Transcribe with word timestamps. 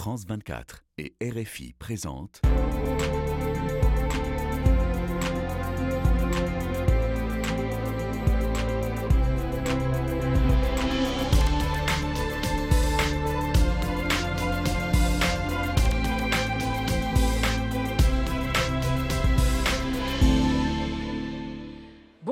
France 0.00 0.24
24 0.26 0.86
et 0.96 1.14
RFI 1.22 1.74
présentent. 1.74 2.40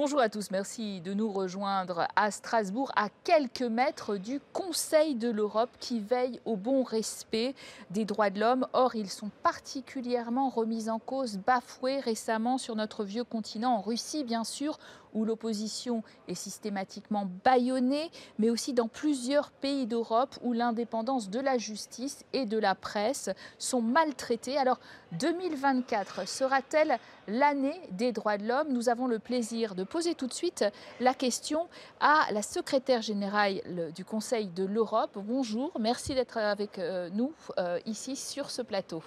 Bonjour 0.09 0.23
à 0.23 0.31
tous, 0.31 0.51
merci 0.51 1.03
de 1.03 1.13
nous 1.13 1.31
rejoindre 1.31 2.09
à 2.17 2.31
Strasbourg, 2.31 2.91
à 2.97 3.11
quelques 3.25 3.61
mètres 3.61 4.17
du 4.17 4.41
Conseil 4.55 5.15
de 5.15 5.29
l'Europe 5.29 5.69
qui 5.81 6.01
veille 6.01 6.41
au 6.47 6.57
bon 6.57 6.83
respect 6.83 7.55
des 7.91 8.07
droits 8.07 8.31
de 8.31 8.41
l'homme. 8.41 8.67
Or, 8.73 8.95
ils 8.95 9.11
sont 9.11 9.31
particulièrement 9.43 10.49
remis 10.49 10.89
en 10.89 10.99
cause, 10.99 11.37
bafoués 11.37 12.01
récemment 12.01 12.57
sur 12.57 12.75
notre 12.75 13.05
vieux 13.05 13.25
continent, 13.25 13.75
en 13.75 13.83
Russie 13.83 14.25
bien 14.25 14.45
sûr, 14.45 14.79
où 15.15 15.25
l'opposition 15.25 16.03
est 16.27 16.35
systématiquement 16.35 17.27
bâillonnée, 17.45 18.11
mais 18.39 18.51
aussi 18.51 18.75
dans 18.75 18.89
plusieurs 18.89 19.51
pays 19.51 19.87
d'Europe 19.87 20.39
où 20.43 20.53
l'indépendance 20.53 21.31
de 21.31 21.41
la 21.41 21.57
justice 21.57 22.25
et 22.33 22.45
de 22.45 22.59
la 22.59 22.75
presse 22.75 23.31
sont 23.59 23.81
maltraitées. 23.81 24.59
Alors 24.59 24.79
2024 25.19 26.29
sera-t-elle 26.29 26.99
l'année 27.27 27.81
des 27.93 28.13
droits 28.13 28.37
de 28.37 28.47
l'homme? 28.47 28.69
Nous 28.71 28.91
avons 28.91 29.07
le 29.07 29.19
plaisir 29.19 29.75
de 29.75 29.85
poser 29.85 29.98
tout 30.17 30.29
de 30.29 30.33
suite 30.33 30.65
la 31.01 31.13
question 31.13 31.67
à 32.01 32.29
la 32.33 32.43
secrétaire 32.43 33.03
générale 33.03 33.61
du 33.95 34.05
Conseil 34.05 34.47
de 34.47 34.65
l'Europe. 34.65 35.11
Bonjour, 35.17 35.73
merci 35.81 36.15
d'être 36.15 36.37
avec 36.39 36.79
euh, 36.79 37.11
nous 37.13 37.33
euh, 37.59 37.81
ici 37.85 38.15
sur 38.15 38.51
ce 38.51 38.63
plateau. 38.63 39.03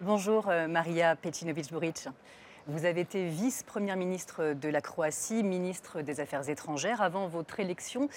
Bonjour 0.00 0.48
euh, 0.48 0.66
Maria 0.66 1.14
Petinovic-Buric. 1.14 2.08
Vous 2.68 2.84
avez 2.84 3.00
été 3.00 3.26
vice-première 3.26 3.96
ministre 3.96 4.54
de 4.54 4.68
la 4.68 4.80
Croatie, 4.80 5.42
ministre 5.42 6.00
des 6.00 6.20
Affaires 6.20 6.48
étrangères 6.48 7.02
avant 7.02 7.26
votre 7.26 7.58
élection 7.58 8.08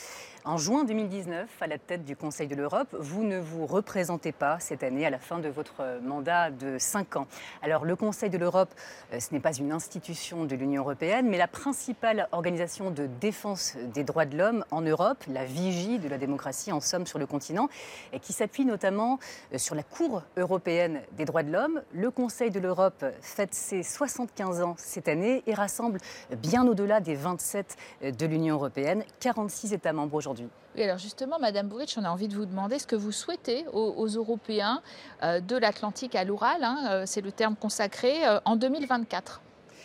en 0.43 0.57
juin 0.57 0.83
2019 0.83 1.49
à 1.61 1.65
la 1.65 1.79
tête 1.79 2.05
du 2.05 2.15
Conseil 2.15 2.47
de 2.47 2.53
l'Europe. 2.53 2.95
Vous 2.99 3.23
ne 3.23 3.39
vous 3.39 3.65
représentez 3.65 4.31
pas 4.31 4.59
cette 4.59 4.83
année 4.83 5.03
à 5.03 5.09
la 5.09 5.17
fin 5.17 5.39
de 5.39 5.49
votre 5.49 5.99
mandat 6.03 6.51
de 6.51 6.77
5 6.77 7.15
ans. 7.15 7.27
Alors 7.63 7.85
le 7.85 7.95
Conseil 7.95 8.29
de 8.29 8.37
l'Europe, 8.37 8.69
euh, 9.13 9.19
ce 9.19 9.33
n'est 9.33 9.39
pas 9.39 9.51
une 9.51 9.71
institution 9.71 10.45
de 10.45 10.55
l'Union 10.55 10.83
européenne, 10.83 11.27
mais 11.27 11.39
la 11.39 11.47
principale 11.47 12.27
organisation 12.31 12.91
de 12.91 13.07
défense 13.07 13.75
des 13.95 14.03
droits 14.03 14.25
de 14.25 14.37
l'homme 14.37 14.63
en 14.69 14.81
Europe, 14.81 15.23
la 15.27 15.45
vigie 15.45 15.97
de 15.97 16.07
la 16.07 16.19
démocratie 16.19 16.71
en 16.71 16.81
somme 16.81 17.07
sur 17.07 17.17
le 17.17 17.25
continent, 17.25 17.67
et 18.13 18.19
qui 18.19 18.31
s'appuie 18.31 18.65
notamment 18.65 19.17
euh, 19.55 19.57
sur 19.57 19.73
la 19.73 19.81
Cour 19.81 20.21
européenne 20.37 21.01
des 21.13 21.25
droits 21.25 21.41
de 21.41 21.51
l'homme. 21.51 21.81
Le 21.93 22.11
Conseil 22.11 22.51
de 22.51 22.59
l'Europe 22.59 23.03
fête 23.21 23.55
ses 23.55 23.81
60 23.81 24.34
15 24.35 24.61
ans 24.61 24.75
cette 24.77 25.07
année 25.07 25.43
et 25.47 25.53
rassemble 25.53 25.99
bien 26.37 26.67
au-delà 26.67 26.99
des 26.99 27.15
27 27.15 27.75
de 28.01 28.25
l'Union 28.25 28.55
européenne, 28.55 29.03
46 29.19 29.73
États 29.73 29.93
membres 29.93 30.15
aujourd'hui. 30.15 30.49
Oui, 30.75 30.83
alors 30.83 30.97
justement, 30.97 31.39
Madame 31.39 31.69
Bourrich, 31.69 31.95
on 31.97 32.03
a 32.03 32.09
envie 32.09 32.27
de 32.27 32.35
vous 32.35 32.45
demander 32.45 32.79
ce 32.79 32.87
que 32.87 32.97
vous 32.97 33.13
souhaitez 33.13 33.65
aux, 33.71 34.07
Européens 34.07 34.81
euh, 35.23 35.39
de 35.39 35.55
l'Atlantique 35.55 36.15
à 36.15 36.25
l'Oural, 36.25 36.63
hein, 36.63 36.87
euh, 36.89 37.03
c'est 37.05 37.21
le 37.21 37.31
terme 37.31 37.55
consacré, 37.55 38.27
euh, 38.27 38.39
en 38.43 38.57
2024. 38.57 39.41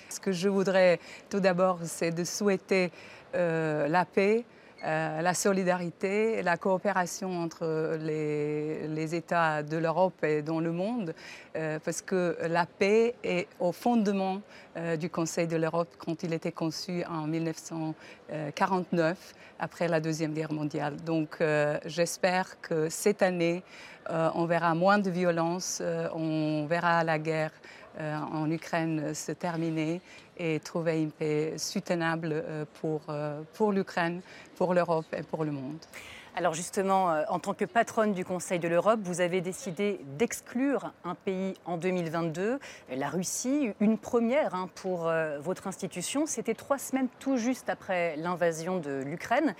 Ce 0.09 0.19
que 0.19 0.33
je 0.33 0.49
voudrais 0.49 0.99
tout 1.29 1.39
d'abord, 1.39 1.79
c'est 1.85 2.11
de 2.11 2.25
souhaiter 2.25 2.91
la 3.33 4.05
paix, 4.05 4.45
euh, 4.83 5.21
la 5.21 5.35
solidarité, 5.35 6.43
la 6.43 6.57
coopération 6.57 7.43
entre 7.43 7.99
les, 8.01 9.15
États 9.15 9.63
de 9.63 9.77
l'Europe 9.77 10.25
et 10.25 10.41
dans 10.41 10.61
le 10.61 10.73
monde, 10.73 11.15
euh, 11.57 11.79
parce 11.85 12.01
que 12.01 12.39
la 12.49 12.65
paix 12.65 13.15
est 13.23 13.47
au 13.59 13.73
fondement 13.73 14.41
euh, 14.77 14.97
du 14.97 15.11
Conseil 15.11 15.47
de 15.47 15.57
l'Europe 15.57 15.95
quand 15.99 16.23
il 16.23 16.33
était 16.33 16.53
conçu 16.53 17.05
en 17.05 17.27
1949, 17.27 19.35
après 19.59 19.89
la 19.89 20.01
Deuxième 20.01 20.33
Guerre 20.33 20.53
mondiale. 20.53 20.97
Donc 21.05 21.43
j'espère 21.85 22.59
que 22.63 22.89
cette 22.89 23.23
année, 23.23 23.63
on 24.09 24.47
verra 24.47 24.75
moins 24.75 24.99
de 24.99 25.11
violence, 25.11 25.83
on 26.15 26.65
verra 26.67 27.05
la 27.05 27.19
guerre 27.19 27.53
en 27.99 28.51
Ukraine 28.51 29.15
se 29.15 29.33
terminer 29.33 30.01
et 30.41 30.59
trouver 30.59 31.03
une 31.03 31.13
paix 31.13 31.55
soutenable 31.59 32.33
euh, 32.33 32.65
pour, 32.81 33.03
euh, 33.11 33.43
pour 33.53 33.73
l'Ukraine, 33.73 34.23
pour 34.57 34.73
l'Europe 34.75 35.07
et 35.17 35.23
pour 35.23 35.45
le 35.45 35.53
monde. 35.53 35.79
Alors 36.35 36.55
justement, 36.55 37.11
euh, 37.11 37.25
en 37.29 37.39
tant 37.39 37.53
que 37.53 37.67
patronne 37.67 38.13
du 38.13 38.25
Conseil 38.25 38.59
de 38.59 38.67
l'Europe, 38.67 39.01
vous 39.03 39.21
avez 39.21 39.43
décidé 39.43 40.01
d'exclure 40.17 40.93
un 41.05 41.15
pays 41.15 41.55
en 41.67 41.77
2022, 41.77 42.59
la 42.91 43.09
Russie, 43.09 43.73
une 43.81 43.99
première 43.99 44.55
hein, 44.55 44.71
pour 44.77 45.13
votre 45.41 45.67
institution. 45.67 46.25
C'était 46.27 46.55
trois 46.55 46.79
semaines 46.79 47.09
tout 47.19 47.37
juste 47.37 47.69
après 47.69 48.17
l'invasion 48.17 48.79
de 48.79 49.03
l'Ukraine. 49.05 49.55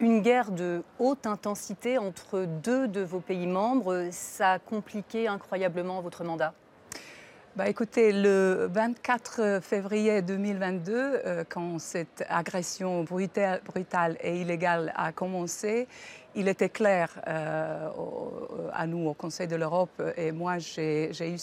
Une 0.00 0.20
guerre 0.20 0.50
de 0.50 0.82
haute 0.98 1.26
intensité 1.26 1.98
entre 1.98 2.44
deux 2.44 2.88
de 2.88 3.00
vos 3.00 3.20
pays 3.20 3.46
membres, 3.46 4.08
ça 4.10 4.52
a 4.52 4.58
compliqué 4.58 5.28
incroyablement 5.28 6.00
votre 6.00 6.24
mandat? 6.24 6.52
Bah, 7.54 7.68
écoutez, 7.68 8.12
le 8.12 8.70
24 8.72 9.60
février 9.62 10.22
2022, 10.22 10.92
euh, 10.94 11.44
quand 11.46 11.78
cette 11.78 12.24
agression 12.30 13.02
brutale, 13.04 13.60
brutale, 13.66 14.16
et 14.22 14.40
illégale 14.40 14.90
a 14.96 15.12
commencé, 15.12 15.86
il 16.34 16.48
était 16.48 16.68
clair 16.68 17.20
euh, 17.26 17.88
à 18.72 18.86
nous, 18.86 19.08
au 19.08 19.14
Conseil 19.14 19.46
de 19.46 19.56
l'Europe, 19.56 20.02
et 20.16 20.32
moi 20.32 20.58
j'ai 20.58 21.10
eu 21.10 21.36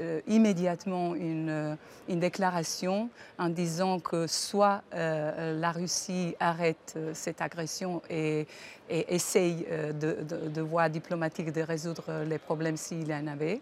euh, 0.00 0.20
immédiatement 0.26 1.14
une, 1.14 1.76
une, 2.08 2.20
déclaration 2.20 3.08
en 3.38 3.48
disant 3.48 3.98
que 3.98 4.26
soit 4.26 4.82
la 4.92 5.72
Russie 5.72 6.34
arrête 6.38 6.98
cette 7.14 7.40
agression 7.40 8.02
et, 8.10 8.46
essaye 8.88 9.66
de, 10.00 10.22
de, 10.22 10.48
de 10.48 10.60
voie 10.60 10.88
diplomatique 10.88 11.52
de 11.52 11.62
résoudre 11.62 12.24
les 12.26 12.38
problèmes 12.38 12.76
s'il 12.76 13.08
y 13.08 13.14
en 13.14 13.28
avait, 13.28 13.60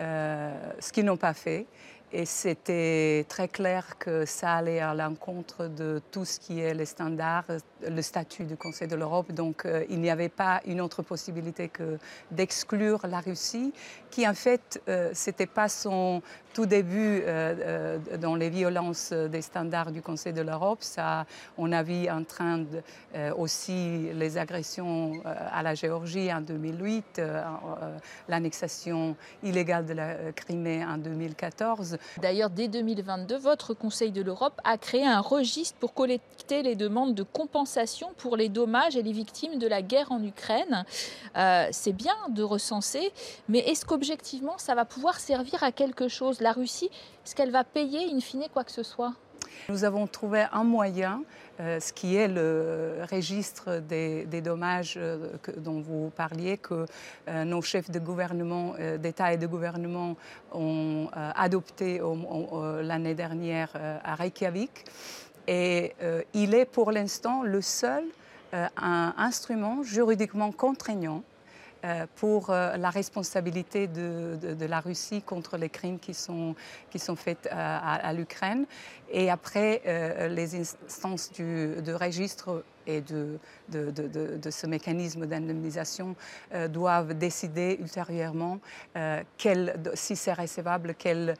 euh, 0.00 0.72
ce 0.78 0.92
qu'ils 0.92 1.04
n'ont 1.04 1.16
pas 1.16 1.34
fait. 1.34 1.66
Et 2.12 2.26
c'était 2.26 3.24
très 3.28 3.46
clair 3.46 3.96
que 3.98 4.24
ça 4.24 4.54
allait 4.54 4.80
à 4.80 4.94
l'encontre 4.94 5.68
de 5.68 6.02
tout 6.10 6.24
ce 6.24 6.40
qui 6.40 6.58
est 6.58 6.74
les 6.74 6.86
standards, 6.86 7.44
le 7.88 8.02
statut 8.02 8.44
du 8.44 8.56
Conseil 8.56 8.88
de 8.88 8.96
l'Europe. 8.96 9.30
Donc 9.30 9.64
euh, 9.64 9.84
il 9.88 10.00
n'y 10.00 10.10
avait 10.10 10.28
pas 10.28 10.60
une 10.66 10.80
autre 10.80 11.02
possibilité 11.02 11.68
que 11.68 11.98
d'exclure 12.32 13.06
la 13.06 13.20
Russie, 13.20 13.72
qui 14.10 14.26
en 14.26 14.34
fait, 14.34 14.82
euh, 14.88 15.12
ce 15.14 15.30
n'était 15.30 15.46
pas 15.46 15.68
son 15.68 16.20
tout 16.52 16.66
début 16.66 17.22
euh, 17.24 17.98
dans 18.18 18.34
les 18.34 18.50
violences 18.50 19.12
des 19.12 19.40
standards 19.40 19.92
du 19.92 20.02
Conseil 20.02 20.32
de 20.32 20.42
l'Europe. 20.42 20.78
Ça, 20.80 21.26
on 21.56 21.70
a 21.70 21.84
vu 21.84 22.10
en 22.10 22.24
train 22.24 22.64
aussi 23.36 24.10
les 24.12 24.36
agressions 24.36 25.12
à 25.24 25.62
la 25.62 25.76
Géorgie 25.76 26.32
en 26.32 26.40
2008, 26.40 27.22
l'annexation 28.28 29.14
illégale 29.44 29.86
de 29.86 29.92
la 29.92 30.32
Crimée 30.34 30.84
en 30.84 30.98
2014. 30.98 31.98
D'ailleurs, 32.20 32.50
dès 32.50 32.68
2022, 32.68 33.36
votre 33.36 33.74
Conseil 33.74 34.12
de 34.12 34.22
l'Europe 34.22 34.60
a 34.64 34.78
créé 34.78 35.06
un 35.06 35.20
registre 35.20 35.78
pour 35.78 35.94
collecter 35.94 36.62
les 36.62 36.74
demandes 36.74 37.14
de 37.14 37.22
compensation 37.22 38.12
pour 38.16 38.36
les 38.36 38.48
dommages 38.48 38.96
et 38.96 39.02
les 39.02 39.12
victimes 39.12 39.58
de 39.58 39.66
la 39.66 39.82
guerre 39.82 40.12
en 40.12 40.22
Ukraine. 40.22 40.84
Euh, 41.36 41.68
c'est 41.70 41.92
bien 41.92 42.16
de 42.30 42.42
recenser, 42.42 43.12
mais 43.48 43.60
est-ce 43.60 43.84
qu'objectivement, 43.84 44.58
ça 44.58 44.74
va 44.74 44.84
pouvoir 44.84 45.20
servir 45.20 45.62
à 45.62 45.72
quelque 45.72 46.08
chose? 46.08 46.40
La 46.40 46.52
Russie, 46.52 46.90
est-ce 47.24 47.34
qu'elle 47.34 47.50
va 47.50 47.64
payer 47.64 48.12
in 48.12 48.20
fine 48.20 48.46
quoi 48.52 48.64
que 48.64 48.72
ce 48.72 48.82
soit? 48.82 49.14
Nous 49.68 49.84
avons 49.84 50.06
trouvé 50.06 50.46
un 50.52 50.64
moyen, 50.64 51.22
euh, 51.60 51.78
ce 51.80 51.92
qui 51.92 52.16
est 52.16 52.28
le 52.28 53.04
registre 53.10 53.80
des, 53.80 54.24
dommages 54.40 54.94
euh, 54.96 55.32
dont 55.58 55.80
vous 55.80 56.10
parliez, 56.16 56.56
que 56.56 56.86
euh, 57.28 57.44
nos 57.44 57.62
chefs 57.62 57.90
de 57.90 57.98
gouvernement, 57.98 58.74
d'État 58.98 59.32
et 59.32 59.36
de 59.36 59.46
gouvernement 59.46 60.16
ont 60.52 61.08
adopté 61.12 62.00
l'année 62.82 63.14
dernière 63.14 63.70
à 64.04 64.14
Reykjavik. 64.14 64.84
Et 65.46 65.94
il 66.34 66.54
est 66.54 66.64
pour 66.64 66.92
l'instant 66.92 67.42
le 67.42 67.60
seul 67.60 68.04
instrument 68.76 69.82
juridiquement 69.82 70.52
contraignant 70.52 71.22
pour 72.16 72.50
euh, 72.50 72.76
la 72.76 72.90
responsabilité 72.90 73.86
de, 73.86 74.66
la 74.66 74.80
Russie 74.80 75.22
contre 75.22 75.56
les 75.56 75.68
crimes 75.68 75.98
qui 75.98 76.14
sont, 76.14 76.54
qui 76.90 76.98
sont 76.98 77.16
faits 77.16 77.48
euh, 77.50 77.78
à, 77.82 78.12
l'Ukraine. 78.12 78.66
Et 79.10 79.30
après, 79.30 79.82
les 80.30 80.54
instances 80.54 81.32
du, 81.32 81.74
de 81.82 81.92
registre 81.92 82.62
et 82.86 83.00
de, 83.00 83.38
ce 84.50 84.66
mécanisme 84.66 85.26
d'indemnisation 85.26 86.14
doivent 86.68 87.14
décider 87.14 87.76
ultérieurement 87.80 88.60
si 89.94 90.14
c'est 90.14 90.32
recevable, 90.32 90.94
quel, 90.96 91.34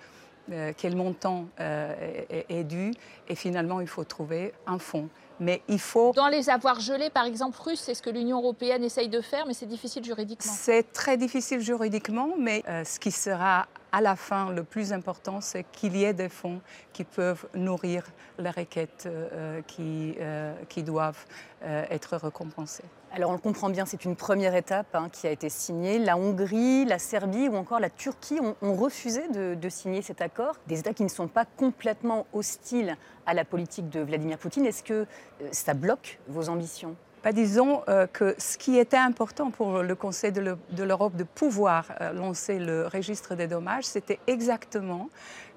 quel 0.77 0.97
montant 0.97 1.47
est, 1.59 2.47
est, 2.49 2.65
dû. 2.65 2.93
Et 3.29 3.37
finalement, 3.37 3.81
il 3.81 3.87
faut 3.87 4.05
trouver 4.05 4.53
un 4.67 4.81
fonds 4.81 5.09
Mais 5.41 5.63
il 5.69 5.81
faut... 5.81 6.13
Dans 6.13 6.29
les 6.29 6.51
avoirs 6.51 6.81
gelés, 6.81 7.11
par 7.11 7.25
exemple, 7.25 7.59
russes, 7.61 7.81
c'est 7.81 7.95
ce 7.95 8.03
que 8.03 8.11
l'Union 8.11 8.39
européenne 8.39 8.85
essaye 8.85 9.09
de 9.09 9.23
faire, 9.23 9.47
mais 9.47 9.55
c'est 9.55 9.67
difficile 9.67 10.05
juridiquement. 10.05 10.53
C'est 10.55 10.93
très 10.93 11.17
difficile 11.17 11.61
juridiquement, 11.61 12.35
mais 12.39 12.63
euh, 12.69 12.85
ce 12.85 13.01
qui 13.01 13.11
sera 13.11 13.67
à 13.93 14.01
la 14.01 14.17
fin, 14.17 14.51
le 14.53 14.65
plus 14.65 14.93
important, 14.93 15.41
c'est 15.41 15.65
qu'il 15.73 15.97
y 15.97 16.05
ait 16.05 16.15
des 16.15 16.29
fonds 16.29 16.61
qui 16.93 17.05
peuvent 17.05 17.47
nourrir 17.55 18.05
les 18.39 18.51
requêtes 18.51 19.05
euh, 19.07 19.61
qui, 19.67 20.15
euh, 20.21 20.55
qui, 20.69 20.83
doivent 20.83 21.25
euh, 21.63 21.85
être 21.91 22.17
récompensées. 22.17 22.85
Alors 23.13 23.31
on 23.31 23.35
le 23.35 23.41
comprend 23.41 23.69
bien, 23.69 23.87
c'est 23.87 24.05
une 24.05 24.17
première 24.17 24.55
étape 24.55 24.95
hein, 24.95 25.09
qui 25.11 25.27
a 25.27 25.31
été 25.31 25.49
signée. 25.49 25.99
La 25.99 26.17
Hongrie, 26.17 26.85
la 26.85 26.99
Serbie 26.99 27.49
ou 27.49 27.57
encore 27.57 27.81
la 27.81 27.91
Turquie 27.91 28.39
ont, 28.41 28.55
ont 28.63 28.75
refusé 28.75 29.29
de, 29.29 29.55
de, 29.55 29.69
signer 29.69 30.01
cet 30.01 30.21
accord. 30.21 30.57
Des 30.69 30.79
États 30.79 30.95
qui 30.95 31.03
ne 31.03 31.09
sont 31.09 31.29
pas 31.29 31.45
complètement 31.45 32.27
hostiles 32.33 32.97
à 33.27 33.35
la 33.35 33.45
politique 33.45 33.89
de 33.91 34.01
Vladimir 34.01 34.39
Poutine. 34.39 34.67
Est-ce 34.67 34.83
que 34.83 35.07
ça 35.53 35.75
bloque 35.75 36.19
vos 36.29 36.49
ambitions? 36.49 36.97
Bah, 37.23 37.33
disons 37.33 37.83
euh, 37.89 38.07
que 38.07 38.35
ce 38.39 38.57
qui 38.57 38.79
était 38.79 38.97
important 38.97 39.51
pour 39.51 39.83
le 39.83 39.95
Conseil 39.95 40.33
de 40.33 40.83
l'Europe 40.83 41.17
de 41.17 41.25
pouvoir 41.25 41.85
euh, 42.01 42.13
lancer 42.13 42.59
le 42.59 42.87
registre 42.87 43.35
des 43.35 43.47
dommages, 43.47 43.85
c'était 43.85 44.19
exactement 44.27 45.11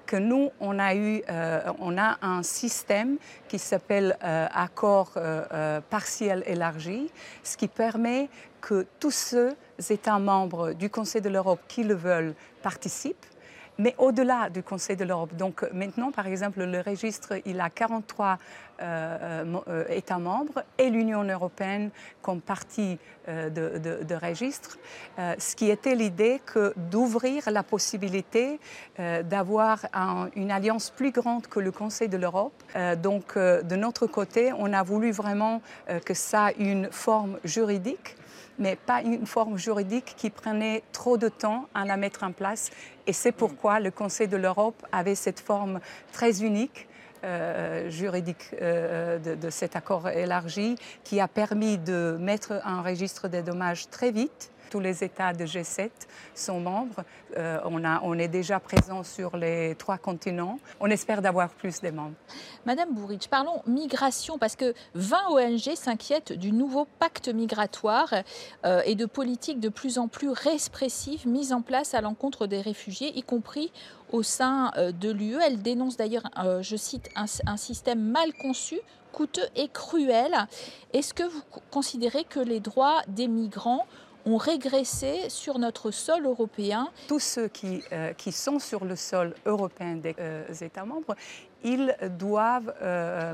que 0.04 0.16
nous, 0.16 0.50
on 0.60 0.78
euh, 0.78 1.60
un 2.20 2.42
système 2.42 3.16
qui 3.48 3.58
s'appelle 3.58 4.18
accord 4.20 5.14
partiel 5.88 6.42
élargi, 6.46 7.10
ce 7.42 7.56
qui 7.56 7.68
permet 7.68 8.28
que 8.60 8.86
tous 9.00 9.10
ceux 9.10 9.56
États 9.88 10.18
membres 10.18 10.74
du 10.74 10.90
Conseil 10.90 11.22
de 11.22 11.30
l'Europe 11.30 11.60
qui 11.66 11.84
le 11.84 11.94
veulent 11.94 12.34
participent 12.62 13.24
mais 13.78 13.94
au-delà 13.98 14.50
du 14.50 14.62
Conseil 14.62 14.96
de 14.96 15.04
l'Europe. 15.04 15.34
Donc 15.34 15.64
maintenant, 15.72 16.10
par 16.10 16.26
exemple, 16.26 16.64
le 16.64 16.80
registre, 16.80 17.34
il 17.44 17.60
a 17.60 17.70
43 17.70 18.38
euh, 18.82 19.44
euh, 19.68 19.84
États 19.88 20.18
membres 20.18 20.64
et 20.78 20.90
l'Union 20.90 21.22
européenne 21.22 21.90
comme 22.22 22.40
partie 22.40 22.98
euh, 23.28 23.48
de, 23.48 24.02
de, 24.02 24.14
registre, 24.16 24.78
ce 25.16 25.54
qui 25.54 25.70
était 25.70 25.94
l'idée 25.94 26.40
que 26.44 26.72
d'ouvrir 26.90 27.50
la 27.50 27.62
possibilité 27.62 28.58
d'avoir 28.98 29.86
une 30.34 30.50
alliance 30.50 30.90
plus 30.90 31.10
grande 31.10 31.46
que 31.46 31.60
le 31.60 31.70
Conseil 31.70 32.08
de 32.08 32.16
l'Europe. 32.16 32.52
donc 33.02 33.36
de 33.36 33.76
notre 33.76 34.06
côté, 34.06 34.52
on 34.56 34.72
a 34.72 34.82
voulu 34.82 35.10
vraiment 35.10 35.62
que 36.04 36.14
ça 36.14 36.50
ait 36.50 36.54
une 36.58 36.90
forme 36.90 37.38
juridique 37.44 38.16
mais 38.58 38.76
pas 38.76 39.02
une 39.02 39.26
forme 39.26 39.56
juridique 39.56 40.14
qui 40.16 40.30
prenait 40.30 40.82
trop 40.92 41.16
de 41.16 41.28
temps 41.28 41.68
à 41.74 41.84
la 41.84 41.96
mettre 41.96 42.22
en 42.24 42.32
place. 42.32 42.70
Et 43.06 43.12
c'est 43.12 43.32
pourquoi 43.32 43.80
le 43.80 43.90
Conseil 43.90 44.28
de 44.28 44.36
l'Europe 44.36 44.86
avait 44.92 45.14
cette 45.14 45.40
forme 45.40 45.80
très 46.12 46.42
unique. 46.42 46.88
Euh, 47.24 47.88
juridique 47.88 48.50
euh, 48.60 49.18
de, 49.18 49.48
cet 49.48 49.76
accord 49.76 50.10
élargi 50.10 50.76
qui 51.04 51.20
a 51.20 51.28
permis 51.28 51.78
de 51.78 52.18
mettre 52.20 52.60
un 52.66 52.82
registre 52.82 53.28
des 53.28 53.40
dommages 53.40 53.88
très 53.88 54.10
vite 54.10 54.50
tous 54.70 54.80
les 54.80 55.04
États 55.04 55.32
de 55.32 55.44
G7 55.44 55.90
sont 56.34 56.60
membres. 56.60 57.04
Euh, 57.36 57.58
on, 57.64 58.18
est 58.18 58.28
déjà 58.28 58.60
présent 58.60 59.02
sur 59.02 59.36
les 59.36 59.74
trois 59.76 59.98
continents. 59.98 60.58
On 60.80 60.90
espère 60.90 61.22
d'avoir 61.22 61.50
plus 61.50 61.80
de 61.80 61.90
membres. 61.90 62.14
Madame 62.64 62.92
Bourrich, 62.94 63.28
parlons 63.28 63.62
migration 63.66 64.38
parce 64.38 64.56
que 64.56 64.74
20 64.94 65.16
ONG 65.30 65.74
s'inquiètent 65.74 66.32
du 66.32 66.52
nouveau 66.52 66.86
pacte 66.98 67.28
migratoire 67.28 68.14
euh, 68.64 68.82
et 68.84 68.94
de 68.94 69.06
politiques 69.06 69.60
de 69.60 69.68
plus 69.68 69.98
en 69.98 70.08
plus 70.08 70.30
répressives 70.30 71.26
mises 71.26 71.52
en 71.52 71.62
place 71.62 71.94
à 71.94 72.00
l'encontre 72.00 72.46
des 72.46 72.60
réfugiés, 72.60 73.16
y 73.16 73.22
compris 73.22 73.72
au 74.12 74.22
sein 74.22 74.70
euh, 74.76 74.92
de 74.92 75.10
l'UE. 75.10 75.38
Elle 75.44 75.62
dénonce 75.62 75.96
d'ailleurs, 75.96 76.30
je 76.60 76.76
cite, 76.76 77.10
un 77.16 77.56
système 77.56 78.00
mal 78.00 78.32
conçu 78.34 78.80
coûteux 79.14 79.48
et 79.54 79.68
cruel. 79.68 80.34
Est-ce 80.92 81.14
que 81.14 81.22
vous 81.22 81.42
considérez 81.70 82.24
que 82.24 82.40
les 82.40 82.60
droits 82.60 83.02
des 83.06 83.28
migrants 83.28 83.86
ont 84.26 84.36
régressé 84.36 85.28
sur 85.28 85.58
notre 85.58 85.90
sol 85.90 86.24
européen. 86.26 86.88
Tous 87.08 87.20
ceux 87.20 87.48
qui, 87.48 87.82
euh, 87.92 88.12
sont 88.30 88.58
sur 88.58 88.84
le 88.84 88.96
sol 88.96 89.34
européen 89.46 89.96
des 89.96 90.14
euh, 90.18 90.44
États 90.60 90.84
membres, 90.84 91.14
ils 91.62 91.96
doivent 92.18 92.74
euh, 92.82 93.32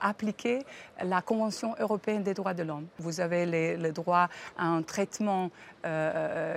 appliquer 0.00 0.60
la 1.02 1.20
Convention 1.20 1.74
européenne 1.80 2.22
des 2.22 2.34
droits 2.34 2.54
de 2.54 2.62
l'homme. 2.62 2.86
Vous 2.98 3.20
avez 3.20 3.76
le 3.76 3.90
droit 3.90 4.28
à 4.56 4.66
un 4.66 4.82
traitement 4.82 5.50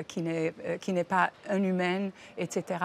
qui 0.07 0.21
n'est 0.21 1.03
pas 1.03 1.31
inhumain, 1.51 2.11
etc. 2.37 2.79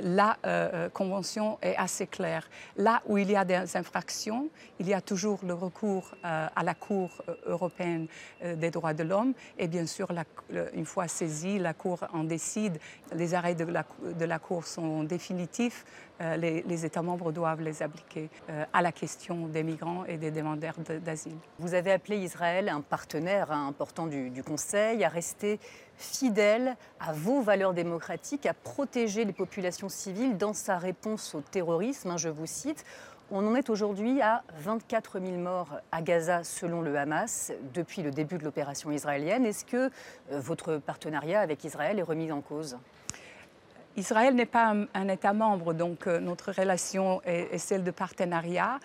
la 0.00 0.36
euh, 0.46 0.70
euh, 0.74 0.88
Convention 0.88 1.58
est 1.62 1.76
assez 1.76 2.06
claire. 2.06 2.48
Là 2.76 3.02
où 3.06 3.18
il 3.18 3.30
y 3.30 3.36
a 3.36 3.44
des 3.44 3.76
infractions, 3.76 4.48
il 4.78 4.88
y 4.88 4.94
a 4.94 5.00
toujours 5.00 5.40
le 5.44 5.54
recours 5.54 6.14
euh, 6.24 6.46
à 6.54 6.62
la 6.62 6.74
Cour 6.74 7.22
européenne 7.46 8.06
des 8.42 8.70
droits 8.70 8.94
de 8.94 9.02
l'homme. 9.02 9.34
Et 9.58 9.68
bien 9.68 9.86
sûr, 9.86 10.08
une 10.74 10.86
fois 10.86 11.08
saisie, 11.08 11.58
la 11.58 11.74
Cour 11.74 12.00
en 12.12 12.24
décide. 12.24 12.78
Les 13.14 13.34
arrêts 13.34 13.54
de 13.54 13.64
la, 13.64 13.84
de 14.18 14.24
la 14.24 14.38
Cour 14.38 14.66
sont 14.66 15.04
définitifs. 15.04 15.84
Les, 16.20 16.84
États 16.84 17.02
membres 17.02 17.32
doivent 17.32 17.62
les 17.62 17.82
appliquer 17.82 18.30
à 18.72 18.80
la 18.80 18.92
question 18.92 19.48
des 19.48 19.62
migrants 19.62 20.04
et 20.04 20.16
des 20.16 20.30
demandeurs 20.30 20.76
d'asile. 21.04 21.36
Vous 21.58 21.74
avez 21.74 21.92
appelé 21.92 22.18
Israël 22.18 22.68
un 22.68 22.80
partenaire 22.80 23.50
hein, 23.50 23.66
important 23.68 24.06
du 24.06 24.42
Conseil 24.44 25.04
à 25.04 25.08
rester 25.08 25.58
fidèle 25.96 26.76
à 27.00 27.12
vos 27.12 27.40
valeurs 27.40 27.74
démocratiques, 27.74 28.46
à 28.46 28.54
protéger 28.54 29.24
les 29.24 29.32
populations 29.32 29.88
civiles 29.88 30.36
dans 30.36 30.52
sa 30.52 30.78
réponse 30.78 31.34
au 31.34 31.40
terrorisme. 31.40 32.10
Hein, 32.10 32.16
je 32.16 32.28
vous 32.28 32.46
cite. 32.46 32.84
On 33.30 33.46
en 33.46 33.54
est 33.54 33.70
aujourd'hui 33.70 34.20
à 34.20 34.42
24 34.58 35.18
000 35.18 35.38
morts 35.38 35.80
à 35.90 36.02
Gaza 36.02 36.44
selon 36.44 36.82
le 36.82 36.98
Hamas 36.98 37.50
depuis 37.72 38.02
le 38.02 38.10
début 38.10 38.36
de 38.36 38.44
l'opération 38.44 38.90
israélienne. 38.90 39.46
Est-ce 39.46 39.64
que 39.64 39.76
euh, 39.76 39.90
votre 40.30 40.76
partenariat 40.76 41.40
avec 41.40 41.64
Israël 41.64 41.98
est 41.98 42.02
remis 42.02 42.30
en 42.30 42.42
cause? 42.42 42.76
Israël 43.96 44.34
n'est 44.34 44.46
pas 44.46 44.74
un, 44.94 45.08
État 45.08 45.32
membre, 45.32 45.74
donc 45.74 46.06
euh, 46.06 46.18
notre 46.18 46.52
relation 46.52 47.22
est, 47.24 47.54
est 47.54 47.58
celle 47.58 47.84
de 47.84 47.90
partenariat. 47.90 48.78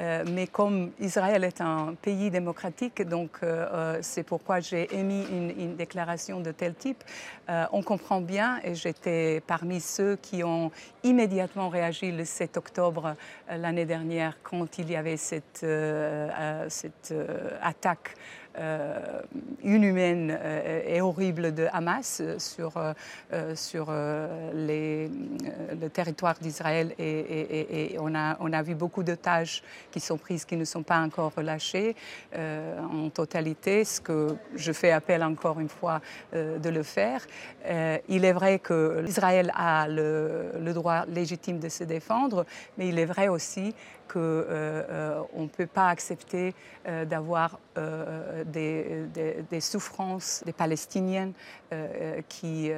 Euh, 0.00 0.24
mais 0.28 0.48
comme 0.48 0.90
Israël 0.98 1.44
est 1.44 1.60
un 1.60 1.94
pays 1.94 2.30
démocratique, 2.30 3.02
donc 3.02 3.38
euh, 3.42 3.66
euh, 3.72 3.98
c'est 4.02 4.24
pourquoi 4.24 4.58
j'ai 4.58 4.92
émis 4.92 5.24
une, 5.30 5.76
déclaration 5.76 6.40
de 6.40 6.50
tel 6.52 6.74
type, 6.74 7.02
on 7.48 7.82
comprend 7.82 8.20
bien, 8.20 8.60
et 8.62 8.74
j'étais 8.74 9.42
parmi 9.46 9.80
ceux 9.80 10.16
qui 10.16 10.44
ont 10.44 10.70
immédiatement 11.02 11.68
réagi 11.68 12.12
le 12.12 12.24
7 12.24 12.56
octobre 12.56 13.16
l'année 13.48 13.86
dernière 13.86 14.36
quand 14.42 14.78
il 14.78 14.90
y 14.90 14.96
avait 14.96 15.16
cette, 15.16 15.66
cette 16.68 17.14
attaque 17.60 18.14
euh, 18.56 19.20
inhumaine 19.64 20.38
euh, 20.40 20.82
et 20.86 21.00
horrible 21.00 21.52
de 21.54 21.66
Hamas 21.72 22.22
sur, 22.38 22.74
euh, 22.76 23.56
sur 23.56 23.90
les, 24.52 25.10
le 25.80 25.88
territoire 25.88 26.36
d'Israël 26.40 26.94
et, 26.98 27.96
on, 27.98 28.14
a, 28.14 28.36
on 28.38 28.52
a 28.52 28.62
vu 28.62 28.74
beaucoup 28.74 29.02
de 29.02 29.16
tâches 29.16 29.62
qui 29.90 29.98
sont 29.98 30.18
prises 30.18 30.44
qui 30.44 30.56
ne 30.56 30.64
sont 30.64 30.84
pas 30.84 30.98
encore 30.98 31.32
relâchées 31.34 31.96
en 32.36 33.08
totalité, 33.08 33.84
ce 33.84 34.00
que 34.00 34.36
je 34.54 34.72
fais 34.72 34.92
appel 34.92 35.24
encore 35.24 35.58
une 35.58 35.68
fois 35.68 36.00
de 36.32 36.68
le 36.68 36.82
faire. 36.82 37.26
il 38.08 38.24
est 38.24 38.32
vrai 38.32 38.58
que 38.58 39.04
Israël 39.06 39.52
a 39.56 39.88
le 39.88 40.72
droit 40.72 41.06
légitime 41.06 41.58
de 41.58 41.68
se 41.68 41.84
défendre, 41.84 42.44
mais 42.76 42.88
il 42.88 42.98
est 42.98 43.06
vrai 43.06 43.28
aussi 43.28 43.74
qu'on 44.08 44.18
euh, 44.20 45.22
ne 45.36 45.46
peut 45.46 45.66
pas 45.66 45.88
accepter 45.88 46.54
euh, 46.86 47.04
d'avoir 47.04 47.58
euh, 47.78 48.44
des, 48.44 49.04
des, 49.50 49.60
souffrances 49.60 50.42
des 50.44 50.52
Palestiniennes 50.52 51.32
qui, 52.28 52.70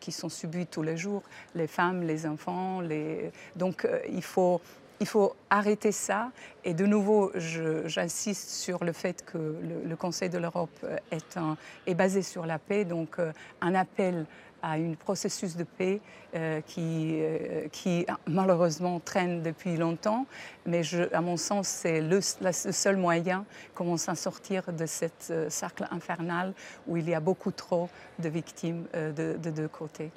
qui 0.00 0.12
sont 0.12 0.28
subies 0.30 0.66
tous 0.66 0.82
les 0.82 0.96
jours, 0.96 1.22
les 1.54 1.66
femmes, 1.66 2.02
les 2.02 2.26
enfants. 2.26 2.80
Les... 2.80 3.30
Donc 3.56 3.86
il 4.10 4.22
faut 4.22 4.60
il 5.02 5.06
faut 5.06 5.34
arrêter 5.48 5.92
ça. 5.92 6.30
Et 6.62 6.74
de 6.74 6.84
nouveau, 6.84 7.32
j'insiste 7.34 8.50
sur 8.50 8.84
le 8.84 8.92
fait 8.92 9.24
que 9.24 9.38
le, 9.38 9.88
le 9.88 9.96
Conseil 9.96 10.28
de 10.28 10.36
l'Europe 10.36 10.84
est, 11.10 11.38
est, 11.86 11.94
basé 11.94 12.20
sur 12.20 12.44
la 12.44 12.58
paix, 12.58 12.84
donc 12.84 13.16
un 13.62 13.74
appel 13.74 14.26
à 14.62 14.72
un 14.72 14.94
processus 14.94 15.56
de 15.56 15.64
paix 15.64 16.00
euh, 16.34 16.60
qui, 16.66 17.18
euh, 17.20 17.68
qui, 17.72 18.06
malheureusement 18.26 19.00
traîne 19.00 19.42
depuis 19.42 19.76
longtemps, 19.76 20.26
mais 20.66 20.82
je, 20.82 21.12
à 21.14 21.20
mon 21.20 21.36
sens, 21.36 21.68
c'est 21.68 22.00
le, 22.00 22.20
seul 22.20 22.96
moyen 22.96 23.44
comment 23.74 23.96
s'en 23.96 24.14
sortir 24.14 24.72
de 24.72 24.86
ce 24.86 25.06
euh, 25.30 25.50
cercle 25.50 25.86
infernal 25.90 26.52
où 26.86 26.96
il 26.96 27.08
y 27.08 27.14
a 27.14 27.20
beaucoup 27.20 27.50
trop 27.50 27.88
de 28.18 28.28
victimes 28.28 28.84
de 28.94 29.50
deux 29.50 29.68
côtés 29.68 30.10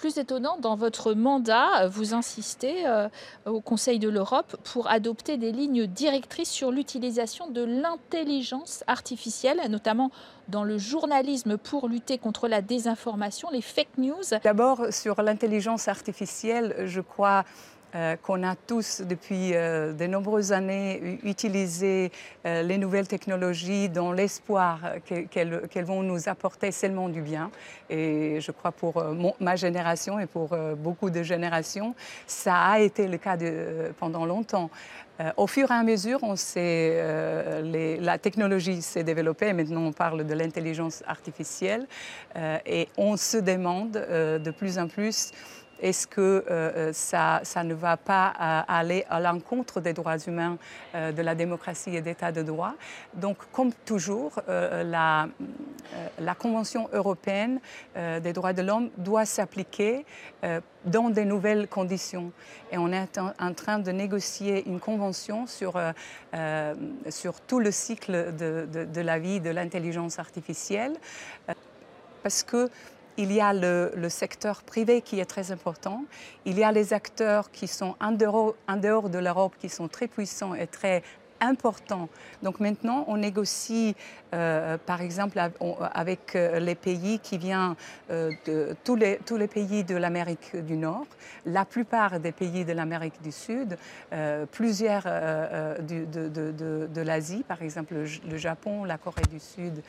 plus 0.00 0.16
étonnant, 0.16 0.56
dans 0.58 0.76
votre 0.76 1.12
mandat, 1.12 1.86
vous 1.88 2.14
insistez 2.14 2.86
euh, 2.86 3.10
au 3.44 3.60
Conseil 3.60 3.98
de 3.98 4.08
l'Europe 4.08 4.56
pour 4.72 4.88
adopter 4.88 5.36
des 5.36 5.52
lignes 5.52 5.86
directrices 5.86 6.48
sur 6.48 6.70
l'utilisation 6.70 7.50
de 7.50 7.62
l'intelligence 7.62 8.82
artificielle, 8.86 9.60
notamment 9.68 10.10
dans 10.48 10.64
le 10.64 10.78
journalisme 10.78 11.58
pour 11.58 11.86
lutter 11.86 12.16
contre 12.16 12.48
la 12.48 12.62
désinformation, 12.62 13.50
les 13.50 13.60
fake 13.60 13.98
news. 13.98 14.22
D'abord, 14.42 14.86
sur 14.90 15.20
l'intelligence 15.20 15.86
artificielle, 15.86 16.74
je 16.86 17.02
crois 17.02 17.44
euh, 17.96 18.14
qu'on 18.22 18.44
a 18.44 18.54
tous 18.54 19.02
depuis 19.04 19.50
euh, 19.52 19.92
de 19.92 20.06
nombreuses 20.06 20.52
années 20.52 21.18
utilisé 21.24 22.12
euh, 22.46 22.62
les 22.62 22.78
nouvelles 22.78 23.08
technologies 23.08 23.88
dans 23.88 24.12
l'espoir 24.12 24.78
qu'elles 25.04 25.84
vont 25.84 26.04
nous 26.04 26.28
apporter 26.28 26.70
seulement 26.70 27.08
du 27.08 27.20
bien. 27.20 27.50
Et 27.88 28.40
je 28.40 28.52
crois 28.52 28.70
pour 28.70 29.02
ma 29.40 29.56
génération 29.56 30.20
et 30.20 30.26
pour 30.26 30.56
beaucoup 30.76 31.10
de 31.10 31.24
générations, 31.24 31.96
ça 32.26 32.56
a 32.56 32.78
été 32.78 33.08
le 33.08 33.18
cas 33.18 33.36
pendant 33.98 34.24
longtemps. 34.24 34.70
au 35.36 35.46
fur 35.46 35.70
et 35.70 35.74
à 35.74 35.82
mesure, 35.82 36.20
on 36.22 36.36
sait, 36.36 37.02
la 38.00 38.18
technologie 38.18 38.80
s'est 38.82 39.02
développée. 39.02 39.52
Maintenant, 39.52 39.82
on 39.82 39.92
parle 39.92 40.24
de 40.24 40.34
l'intelligence 40.34 41.02
artificielle 41.06 41.86
et 42.64 42.88
on 42.96 43.16
se 43.16 43.38
demande 43.38 43.92
de 43.92 44.50
plus 44.50 44.78
en 44.78 44.86
plus 44.86 45.32
est-ce 45.80 46.06
que 46.06 46.20
euh, 46.20 46.42
euh, 46.50 46.92
ça, 46.92 47.42
ne 47.64 47.74
va 47.74 47.96
pas 47.96 48.28
euh, 48.28 48.62
aller 48.68 49.04
à 49.08 49.20
l'encontre 49.20 49.80
des 49.80 49.92
droits 49.92 50.18
humains, 50.18 50.58
de 50.94 51.22
la 51.22 51.34
démocratie 51.34 51.96
et 51.96 52.00
d'état 52.00 52.32
de 52.32 52.42
droit? 52.42 52.74
Donc, 53.14 53.38
comme 53.52 53.72
toujours, 53.72 54.32
la, 54.48 55.28
Convention 56.38 56.88
européenne 56.92 57.60
des 57.94 58.32
droits 58.32 58.52
de 58.52 58.62
l'homme 58.62 58.90
doit 58.96 59.26
s'appliquer 59.26 60.06
dans 60.84 61.10
des 61.10 61.24
nouvelles 61.24 61.68
conditions. 61.68 62.32
Et 62.72 62.78
on 62.78 62.92
est 62.92 63.18
en, 63.18 63.52
train 63.52 63.78
de 63.78 63.90
négocier 63.90 64.66
une 64.66 64.80
convention 64.80 65.46
sur, 65.46 65.74
sur 67.10 67.40
tout 67.42 67.60
le 67.60 67.70
cycle 67.70 68.34
de, 68.34 68.66
de 68.72 69.00
la 69.00 69.18
vie 69.18 69.40
de 69.40 69.50
l'intelligence 69.50 70.18
artificielle. 70.18 70.94
parce 72.22 72.42
que 72.42 72.70
il 73.20 73.32
y 73.32 73.40
a 73.40 73.52
le, 73.52 74.08
secteur 74.08 74.62
privé 74.62 75.02
qui 75.02 75.20
est 75.20 75.26
très 75.26 75.52
important. 75.52 76.04
Il 76.46 76.58
y 76.58 76.64
a 76.64 76.72
les 76.72 76.94
acteurs 76.94 77.50
qui 77.50 77.68
sont 77.68 77.94
en 78.00 78.12
dehors, 78.12 79.10
de 79.10 79.18
l'Europe, 79.18 79.54
qui 79.60 79.68
sont 79.68 79.88
très 79.88 80.08
puissants 80.08 80.54
et 80.54 80.66
très 80.66 81.02
importants. 81.42 82.08
Donc 82.42 82.60
maintenant, 82.60 83.04
on 83.08 83.16
négocie, 83.16 83.94
euh, 84.34 84.76
par 84.84 85.00
exemple, 85.00 85.38
avec 85.94 86.36
euh, 86.36 86.60
les 86.60 86.74
pays 86.74 87.18
qui 87.18 87.38
viennent 87.38 87.74
euh, 88.10 88.30
de 88.46 88.76
tous 88.84 88.96
les, 88.96 89.46
pays 89.48 89.84
de 89.84 89.96
l'Amérique 89.96 90.54
du 90.56 90.76
Nord, 90.76 91.06
la 91.46 91.64
plupart 91.64 92.20
des 92.20 92.32
pays 92.32 92.64
de 92.64 92.72
l'Amérique 92.72 93.22
du 93.22 93.32
Sud, 93.32 93.76
plusieurs 94.52 95.04
de 95.04 97.00
l'Asie, 97.00 97.42
par 97.46 97.62
exemple 97.62 97.94
le 97.94 98.36
Japon, 98.36 98.84
la 98.84 98.98
Corée 98.98 99.26
du 99.30 99.40
Sud. 99.40 99.82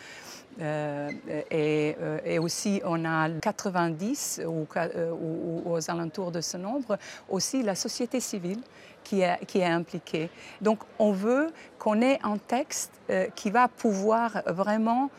Euh, 0.60 1.10
et, 1.50 1.96
euh, 2.02 2.20
et, 2.26 2.40
aussi, 2.40 2.82
on 2.84 3.06
a 3.06 3.30
90 3.30 4.42
ou, 4.46 4.68
euh, 4.76 5.12
ou, 5.12 5.64
aux 5.66 5.90
alentours 5.90 6.32
de 6.32 6.42
ce 6.42 6.58
nombre, 6.58 6.98
aussi 7.30 7.64
la 7.64 7.76
société 7.76 8.20
civile 8.20 8.60
qui 9.04 9.22
est, 9.22 9.66
impliquée. 9.66 10.30
Donc, 10.62 10.80
on 11.00 11.12
veut 11.12 11.48
qu'on 11.80 12.02
ait 12.02 12.20
un 12.24 12.38
texte 12.38 12.92
qui 13.36 13.50
va 13.50 13.68
pouvoir 13.68 14.44
vraiment 14.46 15.10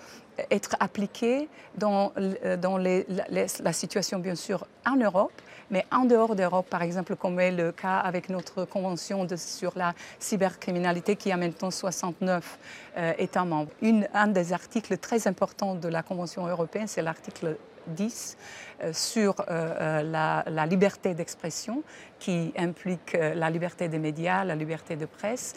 être 0.51 0.77
appliqué 0.79 1.49
dans, 1.77 2.13
la 2.17 3.73
situation, 3.73 4.19
bien 4.21 4.37
sûr, 4.37 4.67
en 4.87 4.97
Europe, 4.97 5.33
mais 5.73 5.85
en 5.91 6.05
dehors 6.05 6.37
d'Europe, 6.37 6.67
par 6.71 6.83
exemple, 6.83 7.17
comme 7.17 7.41
est 7.41 7.51
le 7.51 7.73
cas 7.73 7.99
avec 7.99 8.29
notre 8.29 8.65
convention 8.65 9.27
sur 9.37 9.73
la 9.75 9.95
cybercriminalité 10.21 11.17
qui 11.17 11.33
a 11.33 11.37
maintenant 11.37 11.71
69 11.71 12.59
euh, 12.99 13.13
États 13.19 13.45
membres. 13.45 13.73
Un 14.15 14.29
des 14.29 14.53
articles 14.53 14.99
très 14.99 15.27
importants 15.27 15.75
de 15.75 15.89
la 15.89 16.03
Convention 16.03 16.47
européenne, 16.47 16.87
c'est 16.87 17.03
l'article 17.03 17.57
10 17.89 18.37
euh, 18.83 18.93
sur 18.93 19.35
euh, 19.49 20.03
la, 20.03 20.67
liberté 20.67 21.15
d'expression 21.15 21.83
qui 22.19 22.53
implique 22.57 23.15
la 23.15 23.51
liberté 23.51 23.89
des 23.89 23.99
médias, 23.99 24.45
la 24.45 24.55
liberté 24.55 24.95
de 24.95 25.07
presse. 25.07 25.55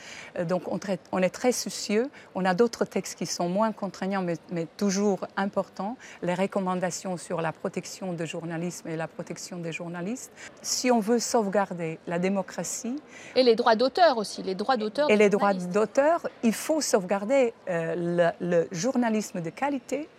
donc 0.48 0.63
on, 0.67 0.79
on, 1.12 1.22
est 1.22 1.29
très 1.29 1.51
soucieux. 1.51 2.10
On 2.34 2.44
a 2.44 2.55
d'autres 2.55 2.86
textes 2.86 3.20
qui 3.20 3.27
sont 3.27 3.48
moins 3.48 3.72
contraignants 3.72 4.24
mais, 4.24 4.38
mais, 4.51 4.65
toujours 4.75 5.27
importants. 5.38 5.96
Les 6.24 6.34
recommandations 6.34 7.17
sur 7.17 7.39
la 7.41 7.51
protection 7.51 8.13
du 8.13 8.25
journalisme 8.25 8.88
et 8.88 8.96
la 8.96 9.08
protection 9.08 9.60
des 9.60 9.72
journalistes. 9.72 10.32
Si 10.63 10.89
on 10.89 11.00
veut 11.00 11.20
sauvegarder 11.20 12.00
la 12.08 12.17
démocratie... 12.17 12.96
Et 13.36 13.44
les 13.44 13.55
droits 13.55 13.75
d'auteur 13.75 14.17
aussi, 14.17 14.41
les 14.41 14.55
droits 14.55 14.77
d'auteur. 14.77 15.08
Et 15.12 15.17
les 15.17 15.29
droits 15.29 15.53
d'auteur, 15.53 16.27
il 16.41 16.53
faut 16.53 16.82
sauvegarder 16.82 17.53
le, 17.67 18.32
le 18.41 18.67
journalisme 18.72 19.39
de 19.39 19.51
qualité 19.51 20.10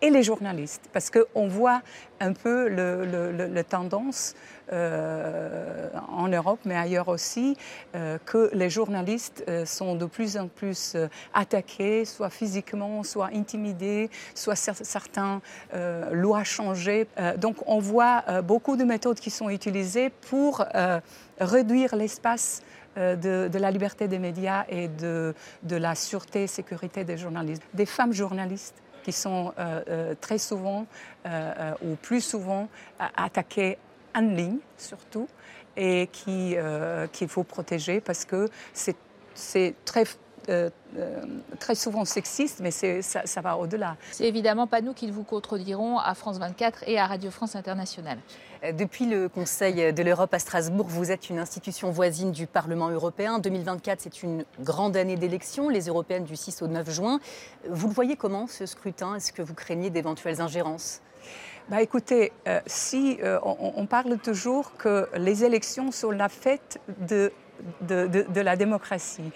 et 0.00 0.10
les 0.10 0.22
journalistes, 0.22 0.88
parce 0.92 1.10
qu'on 1.10 1.48
voit 1.48 1.82
un 2.20 2.32
peu 2.32 2.68
le, 2.68 3.62
tendance 3.62 4.34
euh, 4.72 5.88
en 6.08 6.28
Europe, 6.28 6.60
mais 6.64 6.76
ailleurs 6.76 7.08
aussi, 7.08 7.56
euh, 7.94 8.18
que 8.24 8.50
les 8.52 8.70
journalistes 8.70 9.44
euh, 9.48 9.64
sont 9.64 9.94
de 9.94 10.06
plus 10.06 10.36
en 10.36 10.48
plus 10.48 10.96
attaqués, 11.34 12.04
soit 12.04 12.30
physiquement, 12.30 13.02
soit 13.02 13.30
intimidés, 13.34 14.10
soit 14.34 14.56
certains 14.56 15.40
lois 16.12 16.44
changées. 16.44 17.06
donc 17.36 17.56
on 17.66 17.78
voit 17.78 18.24
beaucoup 18.42 18.76
de 18.76 18.84
méthodes 18.84 19.20
qui 19.20 19.30
sont 19.30 19.50
utilisées 19.50 20.10
pour 20.10 20.64
réduire 21.40 21.96
l'espace 21.96 22.62
de, 22.96 23.48
de, 23.48 23.58
la 23.58 23.70
liberté 23.70 24.08
des 24.08 24.18
médias 24.18 24.64
et 24.68 24.88
de, 24.88 25.34
de 25.62 25.76
la 25.76 25.94
sûreté 25.94 26.44
et 26.44 26.46
sécurité 26.46 27.04
des 27.04 27.16
journalistes. 27.16 27.62
Des 27.74 27.86
femmes 27.86 28.12
journalistes 28.12 28.82
qui 29.08 29.12
sont 29.12 29.54
euh, 29.58 29.82
euh, 29.88 30.14
très 30.20 30.36
souvent 30.36 30.86
euh, 31.24 31.72
ou 31.82 31.94
plus 31.94 32.20
souvent 32.20 32.68
attaqués 33.16 33.78
en 34.14 34.20
ligne 34.20 34.58
surtout 34.76 35.26
et 35.78 36.10
qu'il 36.12 37.28
faut 37.28 37.42
protéger 37.42 38.02
parce 38.02 38.26
que 38.26 38.50
c'est 38.74 39.74
très 39.86 40.04
très 41.58 41.74
souvent 41.74 42.04
sexiste, 42.04 42.60
mais 42.60 42.70
ça, 42.70 43.26
ça, 43.26 43.40
va 43.40 43.56
au-delà. 43.58 43.96
C'est 44.12 44.26
évidemment 44.26 44.66
pas 44.66 44.80
nous 44.80 44.94
qui 44.94 45.10
vous 45.10 45.24
contredirons 45.24 45.98
à 45.98 46.14
France 46.14 46.38
24 46.38 46.84
et 46.86 46.98
à 46.98 47.06
Radio 47.06 47.30
France 47.30 47.56
Internationale. 47.56 48.18
Euh, 48.64 48.72
depuis 48.72 49.06
le 49.06 49.28
Conseil 49.28 49.92
de 49.92 50.02
l'Europe 50.02 50.32
à 50.34 50.38
Strasbourg, 50.38 50.86
vous 50.88 51.10
êtes 51.10 51.30
une 51.30 51.38
institution 51.38 51.90
voisine 51.90 52.32
du 52.32 52.46
Parlement 52.46 52.88
européen. 52.88 53.38
2024, 53.38 54.00
c'est 54.00 54.22
une 54.22 54.44
grande 54.60 54.96
année 54.96 55.16
d'élections, 55.16 55.68
les 55.68 55.86
européennes 55.86 56.24
du 56.24 56.36
6 56.36 56.62
au 56.62 56.66
9 56.66 56.90
juin. 56.90 57.20
Vous 57.68 57.88
le 57.88 57.94
voyez 57.94 58.16
comment 58.16 58.46
ce 58.46 58.66
scrutin? 58.66 59.14
Est-ce 59.14 59.32
que 59.32 59.42
vous 59.42 59.54
craignez 59.54 59.90
d'éventuelles 59.90 60.40
ingérences? 60.40 61.00
Bah 61.68 61.82
écoutez, 61.82 62.32
euh, 62.46 62.60
si 62.66 63.18
euh, 63.22 63.38
on, 63.42 63.84
parle 63.84 64.16
toujours 64.18 64.74
que 64.78 65.06
les 65.18 65.44
élections 65.44 65.92
sont 65.92 66.10
la 66.10 66.30
fête 66.30 66.80
de, 67.06 67.30
de, 67.82 68.06
de, 68.06 68.40
la 68.40 68.56
démocratie, 68.56 69.30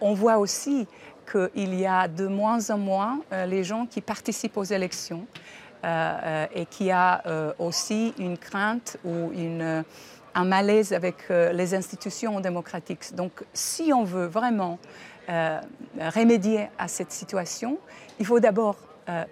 on 0.00 0.14
voit 0.14 0.38
aussi 0.38 0.86
qu'il 1.30 1.74
y 1.74 1.86
a 1.86 2.08
de 2.08 2.26
moins 2.26 2.70
en 2.70 2.78
moins 2.78 3.20
les 3.46 3.64
gens 3.64 3.86
qui 3.86 4.00
participent 4.00 4.56
aux 4.56 4.64
élections. 4.64 5.26
Euh, 5.84 5.86
euh, 6.24 6.46
et 6.56 6.66
qui 6.66 6.90
a 6.90 7.22
euh, 7.26 7.52
aussi 7.60 8.12
une 8.18 8.36
crainte 8.36 8.96
ou 9.04 9.30
une, 9.32 9.84
un 10.34 10.44
malaise 10.44 10.92
avec 10.92 11.28
les 11.28 11.72
institutions 11.72 12.40
démocratiques. 12.40 13.14
Donc 13.14 13.44
si 13.52 13.92
on 13.92 14.02
veut 14.02 14.26
vraiment 14.26 14.78
remédier 15.28 16.68
à 16.78 16.88
cette 16.88 17.12
situation, 17.12 17.78
il 18.18 18.26
faut 18.26 18.40
d'abord 18.40 18.76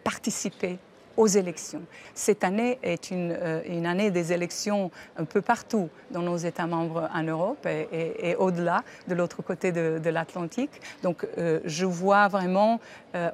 participer 0.04 0.78
aux 1.16 1.26
élections. 1.26 1.82
Cette 2.14 2.44
année 2.44 2.78
est 2.82 3.10
une, 3.10 3.36
une, 3.68 3.86
année 3.86 4.10
des 4.10 4.32
élections 4.32 4.90
un 5.16 5.24
peu 5.24 5.40
partout 5.40 5.88
dans 6.10 6.22
nos 6.22 6.36
États 6.36 6.66
membres 6.66 7.08
en 7.14 7.22
Europe 7.22 7.66
et, 7.66 8.30
et, 8.30 8.36
au-delà, 8.36 8.82
de 9.08 9.14
l'autre 9.14 9.42
côté 9.42 9.72
de, 9.72 10.00
de 10.02 10.10
l'Atlantique. 10.10 10.70
Donc 11.02 11.26
je 11.64 11.84
vois 11.84 12.28
vraiment 12.28 12.80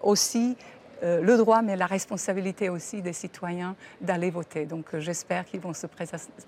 aussi 0.03 0.57
euh, 0.57 0.82
le 1.03 1.37
droit, 1.37 1.63
mais 1.63 1.77
la 1.77 1.87
responsabilité 1.87 2.69
aussi 2.69 3.03
des 3.03 3.13
citoyens 3.13 3.75
d'aller 4.01 4.31
voter. 4.31 4.67
Donc 4.67 4.95
euh, 4.95 5.01
j'espère 5.01 5.45
qu'ils 5.45 5.61
vont 5.61 5.75
se 5.75 5.87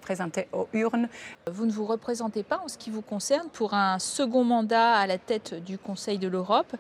présenter 0.01 0.49
aux 0.53 0.69
urnes. 0.73 1.09
Vous 1.51 1.67
ne 1.67 1.73
vous 1.73 1.85
représentez 1.85 2.43
pas 2.43 2.61
en 2.65 2.69
ce 2.69 2.79
qui 2.79 2.91
vous 2.91 3.03
concerne 3.03 3.49
pour 3.51 3.75
un 3.75 3.99
second 3.99 4.45
mandat 4.45 4.95
à 4.95 5.07
la 5.07 5.19
tête 5.19 5.55
du 5.65 5.79
Conseil 5.79 6.19
de 6.19 6.29
l'Europe. 6.29 6.77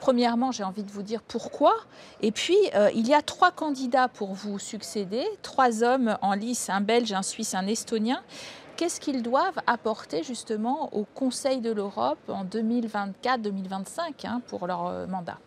Premièrement, 0.00 0.52
j'ai 0.52 0.64
envie 0.64 0.84
de 0.84 0.90
vous 0.90 1.02
dire 1.02 1.22
pourquoi. 1.22 1.74
Et 2.20 2.30
puis, 2.30 2.56
euh, 2.74 2.90
il 2.94 3.08
y 3.08 3.14
a 3.14 3.22
trois 3.22 3.50
candidats 3.50 4.08
pour 4.08 4.34
vous 4.34 4.58
succéder, 4.58 5.24
trois 5.42 5.82
hommes 5.82 6.18
en 6.22 6.34
lice, 6.34 6.68
un 6.70 6.80
Belge, 6.80 7.12
un 7.12 7.22
Suisse, 7.22 7.54
un 7.54 7.66
Estonien. 7.66 8.22
Qu'est-ce 8.76 9.00
qu'ils 9.00 9.22
doivent 9.22 9.60
apporter 9.66 10.22
justement 10.22 10.94
au 10.94 11.04
Conseil 11.04 11.60
de 11.60 11.72
l'Europe 11.72 12.18
en 12.28 12.44
2024-2025 12.44 14.26
hein, 14.26 14.42
pour 14.46 14.66
leur 14.66 15.08
mandat? 15.08 15.38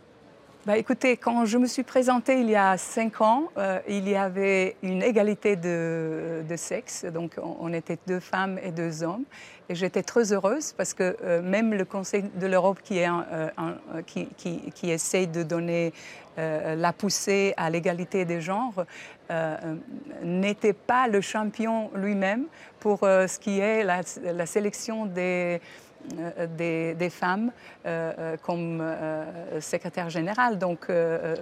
Bah, 0.65 0.77
écoutez, 0.77 1.15
quand 1.15 1.45
je 1.45 1.57
me 1.57 1.67
suis 1.67 1.83
présentée 1.83 2.41
il 2.41 2.49
y 2.49 2.55
a 2.55 2.77
cinq 2.77 3.21
ans, 3.21 3.49
euh, 3.57 3.79
il 3.87 4.09
y 4.09 4.15
avait 4.17 4.75
une 4.83 5.01
égalité 5.01 5.55
de, 5.55 6.43
sexe. 6.57 7.05
Donc, 7.05 7.37
on, 7.41 7.71
était 7.71 7.97
deux 8.07 8.19
femmes 8.19 8.59
et 8.61 8.71
deux 8.71 9.01
hommes. 9.01 9.23
Et 9.69 9.75
j'étais 9.75 10.03
très 10.03 10.33
heureuse 10.33 10.73
parce 10.73 10.93
que 10.93 11.15
euh, 11.23 11.41
même 11.41 11.73
le 11.73 11.85
Conseil 11.85 12.23
de 12.35 12.45
l'Europe 12.45 12.79
qui, 12.83 13.01
euh, 13.01 13.47
qui, 14.05 14.27
qui, 14.75 14.91
essaye 14.91 15.27
de 15.27 15.43
donner 15.43 15.93
la 16.37 16.93
poussée 16.93 17.53
à 17.57 17.69
l'égalité 17.69 18.23
des 18.23 18.39
genres 18.39 18.85
n'était 20.23 20.71
pas 20.71 21.09
le 21.09 21.19
champion 21.19 21.91
lui-même 21.93 22.45
pour 22.79 22.99
ce 23.01 23.39
qui 23.39 23.59
est 23.59 23.83
la 23.83 24.45
sélection 24.45 25.05
des 25.05 25.59
des, 26.57 26.93
des, 26.95 27.09
femmes 27.09 27.51
euh, 27.85 28.13
euh, 28.17 28.37
comme 28.37 28.83
secrétaire 29.59 30.09
générale. 30.09 30.57
Donc, 30.57 30.89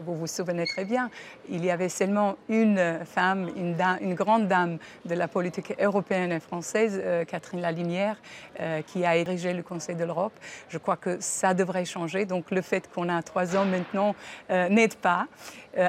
vous 0.05 0.15
vous 0.15 0.27
souvenez 0.27 0.65
très 0.65 0.85
bien, 0.85 1.09
il 1.49 1.63
y 1.63 1.71
avait 1.71 1.89
seulement 1.89 2.35
une 2.49 2.99
femme, 3.05 3.49
une, 3.55 4.13
grande 4.13 4.47
dame 4.47 4.77
de 5.05 5.15
la 5.15 5.27
politique 5.27 5.73
européenne 5.79 6.31
et 6.31 6.39
française, 6.39 7.01
Catherine 7.27 7.61
Lalinière, 7.61 8.17
qui 8.87 9.05
a 9.05 9.15
dirigé 9.23 9.53
le 9.53 9.63
Conseil 9.63 9.95
de 9.95 10.03
l'Europe. 10.03 10.33
Je 10.69 10.77
crois 10.77 10.97
que 10.97 11.17
ça 11.19 11.53
devrait 11.53 11.85
changer. 11.85 12.25
Donc, 12.25 12.51
le 12.51 12.61
fait 12.61 12.89
qu'on 12.93 13.09
a 13.09 13.21
trois 13.21 13.55
ans 13.55 13.65
maintenant 13.65 14.15
n'aide 14.49 14.95
pas. 14.95 15.27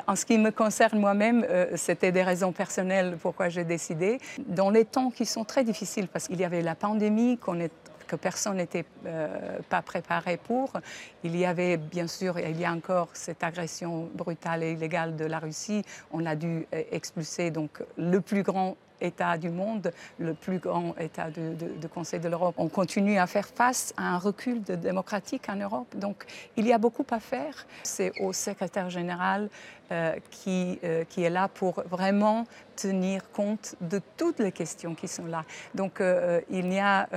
En 0.06 0.16
ce 0.16 0.26
qui 0.26 0.38
me 0.38 0.50
concerne 0.50 0.98
moi-même, 0.98 1.46
c'était 1.76 2.12
des 2.12 2.22
raisons 2.22 2.52
personnelles 2.52 3.16
pourquoi 3.20 3.48
j'ai 3.48 3.64
décidé. 3.64 4.18
Dans 4.46 4.70
les 4.70 4.84
temps 4.84 5.10
qui 5.10 5.26
sont 5.26 5.44
très 5.44 5.64
difficiles, 5.64 6.08
parce 6.08 6.28
qu'il 6.28 6.40
y 6.40 6.44
avait 6.44 6.62
la 6.62 6.75
pandémie, 6.75 7.38
qu'on 7.38 7.60
est 7.60 7.72
que 8.09 8.17
personne 8.17 8.57
n'était 8.57 8.85
euh, 9.07 9.59
pas 9.69 9.83
préparé 9.83 10.37
pour. 10.37 10.73
Il 11.23 11.37
y 11.37 11.45
avait 11.45 11.77
bien 11.77 12.09
sûr, 12.09 12.38
il 12.38 12.59
y 12.59 12.65
a 12.65 12.73
encore 12.73 13.11
cette 13.12 13.45
agression 13.45 14.11
brutale 14.15 14.65
et 14.65 14.73
illégale 14.73 15.15
de 15.15 15.25
la 15.25 15.38
Russie. 15.38 15.85
On 16.11 16.27
a 16.27 16.35
dû 16.35 16.67
euh, 16.75 16.83
expulser 16.91 17.53
donc 17.53 17.83
le 17.97 18.21
plus 18.21 18.43
grand 18.43 18.77
État 19.00 19.38
du 19.38 19.50
monde, 19.50 19.93
le 20.19 20.35
plus 20.35 20.59
grand 20.59 20.95
État 20.99 21.28
de, 21.31 21.87
Conseil 21.88 22.21
de 22.21 22.28
l'Europe. 22.28 22.55
On 22.59 22.69
continue 22.69 23.19
à 23.19 23.26
faire 23.26 23.47
face 23.47 23.95
à 23.97 24.14
un 24.14 24.19
recul 24.19 24.62
démocratique 24.62 25.49
en 25.49 25.57
Europe. 25.57 25.97
Donc 25.97 26.25
il 26.57 26.67
y 26.67 26.73
a 26.73 26.78
beaucoup 26.78 27.07
à 27.11 27.21
faire. 27.21 27.67
C'est 27.83 28.12
au 28.21 28.33
secrétaire 28.33 28.90
général 28.90 29.49
euh, 29.90 30.17
qui, 30.31 30.78
euh, 30.85 31.05
qui 31.09 31.23
est 31.23 31.31
là 31.31 31.49
pour 31.49 31.83
vraiment 31.88 32.45
tenir 32.76 33.31
compte 33.31 33.75
de 33.81 34.02
toutes 34.19 34.38
les 34.38 34.52
questions 34.52 34.95
qui 34.95 35.09
sont 35.09 35.25
là. 35.25 35.47
Donc 35.75 36.02
euh, 36.02 36.43
il 36.50 36.71
y 36.71 36.78
a 36.78 37.09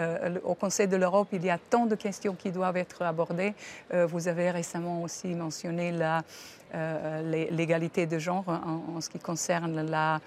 au 0.45 0.55
Conseil 0.55 0.87
de 0.87 0.95
l'Europe, 0.95 1.27
il 1.33 1.43
y 1.43 1.49
a 1.49 1.57
tant 1.57 1.85
de 1.85 1.95
questions 1.95 2.33
qui 2.33 2.49
doivent 2.49 2.77
être 2.77 3.01
abordées. 3.01 3.53
vous 3.91 4.29
avez 4.29 4.51
récemment 4.51 5.03
aussi 5.03 5.35
mentionné 5.35 5.93
l'égalité 7.51 8.05
de 8.05 8.17
genre 8.17 8.47
en, 8.47 8.95
en, 8.95 9.01
ce 9.01 9.09
qui 9.09 9.19
concerne 9.19 9.81
la 9.89 10.21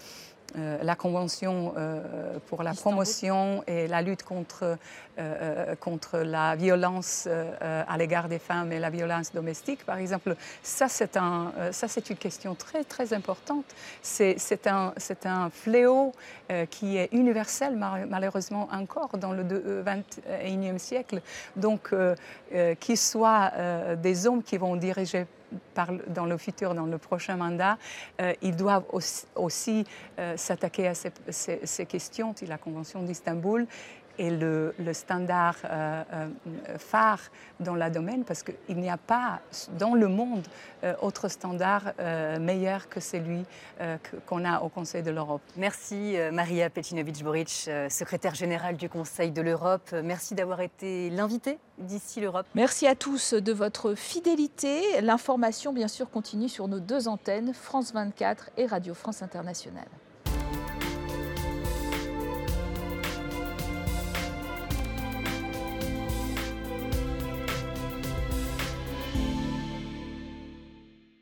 euh, 0.56 0.78
la 0.82 0.94
Convention 0.94 1.74
euh, 1.76 2.38
pour 2.46 2.62
la 2.62 2.74
promotion 2.74 3.64
et 3.66 3.88
la 3.88 4.02
lutte 4.02 4.22
contre, 4.22 4.78
euh, 5.18 5.74
contre 5.76 6.18
la 6.18 6.54
violence 6.54 7.28
à 7.60 7.98
l'égard 7.98 8.28
des 8.28 8.38
femmes 8.38 8.72
et 8.72 8.78
la 8.78 8.90
violence 8.90 9.32
domestique, 9.32 9.84
par 9.84 9.98
exemple, 9.98 10.36
ça 10.62 10.88
c'est 10.88 11.16
un, 11.16 11.52
une 12.08 12.16
question 12.16 12.54
très 12.54 12.84
très 12.84 13.12
importante. 13.12 13.64
C'est 14.02 14.66
un, 14.66 14.92
un 15.24 15.50
fléau 15.50 16.12
qui 16.70 16.96
est 16.98 17.08
universel 17.12 17.76
malheureusement 18.08 18.68
encore 18.72 19.18
dans 19.18 19.32
le 19.32 19.42
21e 19.82 20.78
siècle. 20.78 21.20
Donc, 21.56 21.94
qu'il 22.80 22.98
soit 22.98 23.52
des 23.96 24.26
hommes 24.26 24.42
qui 24.42 24.56
vont 24.56 24.76
diriger 24.76 25.26
dans 26.08 26.26
le 26.26 26.36
futur, 26.36 26.74
dans 26.74 26.86
le 26.86 26.98
prochain 26.98 27.36
mandat, 27.36 27.78
euh, 28.20 28.32
ils 28.42 28.56
doivent 28.56 28.84
aussi, 29.34 29.84
euh, 30.18 30.36
s'attaquer 30.36 30.88
à 30.88 30.94
ces, 30.94 31.86
questions. 31.86 32.34
La 32.46 32.58
Convention 32.58 33.02
d'Istanbul 33.02 33.66
est 34.18 34.30
le, 34.30 34.74
standard 34.92 35.56
euh, 35.64 36.02
phare 36.78 37.20
dans 37.60 37.74
le 37.74 37.90
domaine 37.90 38.24
parce 38.24 38.42
qu'il 38.42 38.76
n'y 38.76 38.90
a 38.90 38.96
pas 38.96 39.40
dans 39.78 39.94
le 39.94 40.08
monde 40.08 40.46
autre 41.00 41.28
standard 41.28 41.92
meilleur 42.40 42.88
que 42.88 43.00
celui 43.00 43.44
qu'on 44.26 44.44
a 44.44 44.60
au 44.60 44.68
Conseil 44.68 45.02
de 45.02 45.10
l'Europe. 45.10 45.40
Merci 45.56 46.16
Maria 46.32 46.68
Petinovic-Boric, 46.68 47.70
secrétaire 47.88 48.34
générale 48.34 48.76
du 48.76 48.88
Conseil 48.88 49.30
de 49.30 49.40
l'Europe. 49.40 49.94
Merci 50.02 50.34
d'avoir 50.34 50.60
été 50.60 51.10
l'invitée 51.10 51.58
d'ici 51.78 52.20
l'Europe. 52.20 52.46
Merci 52.54 52.86
à 52.86 52.94
tous 52.94 53.34
de 53.34 53.52
votre 53.52 53.94
fidélité. 53.94 55.00
L'information, 55.00 55.72
bien 55.72 55.88
sûr, 55.88 56.10
continue 56.10 56.48
sur 56.48 56.68
nos 56.68 56.80
deux 56.80 57.08
antennes, 57.08 57.52
France 57.54 57.92
24 57.92 58.50
et 58.56 58.66
Radio 58.66 58.94
France 58.94 59.22
Internationale. 59.22 59.88